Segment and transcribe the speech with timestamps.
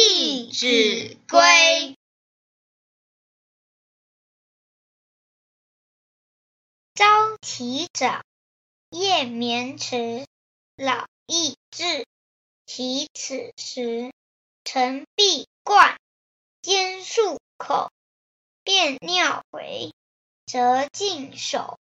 [0.00, 1.40] 弟子规》。
[6.94, 8.22] 朝起早，
[8.90, 10.24] 夜眠迟，
[10.76, 12.06] 老易至。
[12.64, 14.12] 其此时，
[14.62, 15.98] 晨必冠，
[16.62, 17.90] 兼漱口，
[18.62, 19.92] 便尿回，
[20.46, 21.77] 则净手。